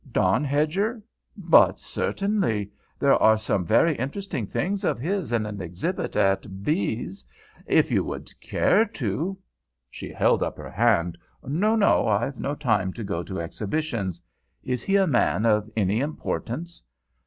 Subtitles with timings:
[0.11, 1.03] "Don Hedger?
[1.37, 2.71] But, certainly!
[2.97, 7.23] There are some very interesting things of his in an exhibition at V 's.
[7.67, 9.37] If you would care to"
[9.91, 11.19] She held up her hand.
[11.43, 12.07] "No, no.
[12.07, 14.19] I've no time to go to exhibitions.
[14.63, 16.81] Is he a man of any importance?"